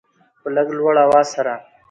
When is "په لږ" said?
0.41-0.67